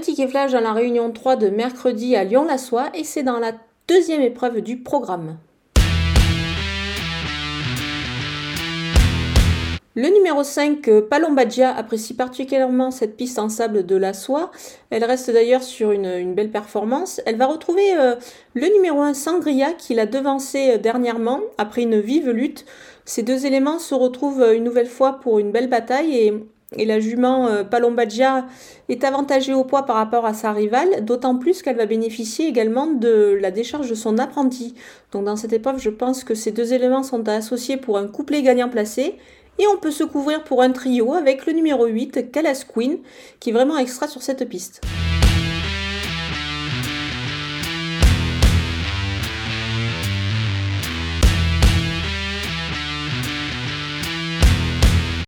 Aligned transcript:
ticket 0.00 0.28
flash 0.28 0.52
dans 0.52 0.60
la 0.60 0.72
réunion 0.72 1.10
3 1.12 1.36
de 1.36 1.48
mercredi 1.48 2.16
à 2.16 2.24
Lyon-la-Soie 2.24 2.90
et 2.94 3.04
c'est 3.04 3.22
dans 3.22 3.38
la 3.38 3.52
deuxième 3.86 4.22
épreuve 4.22 4.60
du 4.60 4.78
programme. 4.78 5.36
Le 9.96 10.08
numéro 10.08 10.44
5, 10.44 10.86
euh, 10.88 11.02
Palombadia, 11.02 11.76
apprécie 11.76 12.14
particulièrement 12.14 12.92
cette 12.92 13.16
piste 13.16 13.40
en 13.40 13.48
sable 13.48 13.84
de 13.84 13.96
la 13.96 14.14
soie. 14.14 14.52
Elle 14.90 15.04
reste 15.04 15.30
d'ailleurs 15.30 15.64
sur 15.64 15.90
une, 15.90 16.32
belle 16.32 16.52
performance. 16.52 17.20
Elle 17.26 17.36
va 17.36 17.46
retrouver 17.46 17.96
euh, 17.98 18.14
le 18.54 18.68
numéro 18.72 19.00
1, 19.00 19.14
Sangria, 19.14 19.72
qui 19.72 19.94
l'a 19.94 20.06
devancé 20.06 20.70
euh, 20.70 20.78
dernièrement 20.78 21.40
après 21.58 21.82
une 21.82 22.00
vive 22.00 22.30
lutte. 22.30 22.66
Ces 23.04 23.24
deux 23.24 23.46
éléments 23.46 23.80
se 23.80 23.94
retrouvent 23.94 24.54
une 24.54 24.62
nouvelle 24.62 24.86
fois 24.86 25.20
pour 25.20 25.40
une 25.40 25.50
belle 25.50 25.68
bataille 25.68 26.16
et, 26.16 26.34
et 26.76 26.84
la 26.84 27.00
jument 27.00 27.64
Palombadia 27.70 28.46
est 28.88 29.04
avantagée 29.04 29.54
au 29.54 29.64
poids 29.64 29.86
par 29.86 29.96
rapport 29.96 30.24
à 30.24 30.34
sa 30.34 30.52
rivale, 30.52 31.04
d'autant 31.04 31.36
plus 31.36 31.62
qu'elle 31.62 31.76
va 31.76 31.86
bénéficier 31.86 32.46
également 32.46 32.86
de 32.86 33.36
la 33.40 33.50
décharge 33.50 33.90
de 33.90 33.94
son 33.94 34.18
apprenti. 34.18 34.74
Donc 35.12 35.24
dans 35.24 35.36
cette 35.36 35.52
épreuve, 35.52 35.80
je 35.80 35.90
pense 35.90 36.22
que 36.22 36.34
ces 36.34 36.52
deux 36.52 36.72
éléments 36.72 37.02
sont 37.02 37.28
associés 37.28 37.76
pour 37.76 37.98
un 37.98 38.06
couplet 38.06 38.42
gagnant 38.42 38.68
placé 38.68 39.16
et 39.58 39.66
on 39.66 39.78
peut 39.78 39.90
se 39.90 40.04
couvrir 40.04 40.44
pour 40.44 40.62
un 40.62 40.70
trio 40.70 41.12
avec 41.12 41.44
le 41.46 41.52
numéro 41.52 41.86
8, 41.86 42.30
Calas 42.30 42.64
Queen, 42.72 42.98
qui 43.40 43.50
est 43.50 43.52
vraiment 43.52 43.76
extra 43.76 44.08
sur 44.08 44.22
cette 44.22 44.48
piste. 44.48 44.80